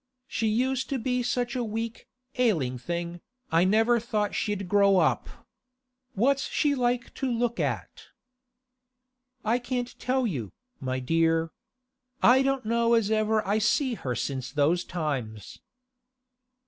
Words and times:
'She 0.25 0.47
used 0.47 0.89
to 0.89 0.97
be 0.97 1.21
such 1.21 1.55
a 1.55 1.63
weak, 1.63 2.07
ailing 2.39 2.75
thing, 2.75 3.21
I 3.51 3.63
never 3.65 3.99
thought 3.99 4.33
she'd 4.33 4.67
grow 4.67 4.97
up. 4.97 5.29
What's 6.15 6.47
she 6.47 6.73
like 6.73 7.13
to 7.13 7.31
look 7.31 7.59
at?' 7.59 8.07
'I 9.45 9.59
can't 9.59 9.99
tell 9.99 10.25
you, 10.25 10.53
my 10.79 10.97
dear. 10.99 11.51
I 12.23 12.41
don't 12.41 12.65
know 12.65 12.95
as 12.95 13.11
ever 13.11 13.47
I 13.47 13.59
see 13.59 13.93
her 13.93 14.15
since 14.15 14.51
those 14.51 14.83
times. 14.83 15.61